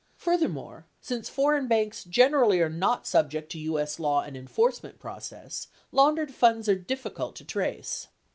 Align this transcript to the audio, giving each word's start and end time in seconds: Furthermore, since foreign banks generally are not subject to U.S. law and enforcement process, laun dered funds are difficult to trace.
Furthermore, 0.17 0.87
since 0.99 1.29
foreign 1.29 1.67
banks 1.67 2.03
generally 2.05 2.59
are 2.59 2.71
not 2.71 3.05
subject 3.05 3.51
to 3.51 3.59
U.S. 3.59 3.99
law 3.99 4.21
and 4.23 4.35
enforcement 4.35 4.97
process, 4.97 5.67
laun 5.91 6.15
dered 6.17 6.31
funds 6.31 6.67
are 6.67 6.73
difficult 6.73 7.35
to 7.35 7.45
trace. 7.45 8.07